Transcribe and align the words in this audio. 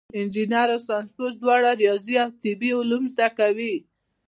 انجینر 0.19 0.67
او 0.75 0.81
ساینسپوه 0.87 1.29
دواړه 1.41 1.69
ریاضي 1.81 2.15
او 2.23 2.29
طبیعي 2.43 2.77
علوم 2.79 3.03
زده 3.13 3.27
کوي. 3.37 3.75